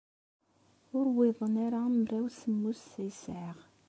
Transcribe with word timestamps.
Ur 0.97 1.05
uwiḍen 1.11 1.55
ara 1.65 1.81
mraw 1.97 2.25
semmus 2.39 2.83
ay 3.03 3.11
sɛiɣ. 3.23 3.57